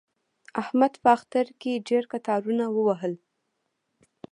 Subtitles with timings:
[0.61, 3.13] احمد په اختر کې ډېر قطارونه ووهل.